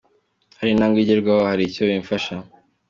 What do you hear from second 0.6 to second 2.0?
intambwe igerwaho, hari icyo